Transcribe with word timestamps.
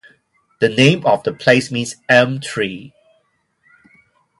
The 0.61 0.69
name 0.69 1.05
of 1.05 1.21
the 1.21 1.31
place 1.31 1.69
means 1.71 1.95
"Elm 2.09 2.39
Tree". 2.39 2.91